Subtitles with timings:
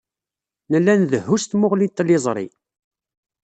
[0.71, 2.47] Nella ndehhu s tmuɣli n tliẓri.